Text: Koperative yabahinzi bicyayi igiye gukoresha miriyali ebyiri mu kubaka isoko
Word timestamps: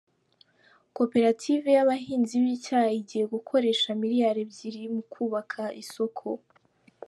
Koperative 0.95 1.67
yabahinzi 1.77 2.35
bicyayi 2.43 2.95
igiye 3.01 3.25
gukoresha 3.33 3.87
miriyali 3.99 4.39
ebyiri 4.45 4.81
mu 4.95 5.01
kubaka 5.11 5.61
isoko 5.83 6.27